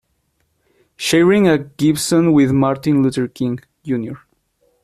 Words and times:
Sharing 0.95 1.47
A 1.47 1.59
Gibson 1.59 2.33
With 2.33 2.49
Martin 2.51 3.03
Luther 3.03 3.27
King 3.27 3.59
Jr. 3.85 4.15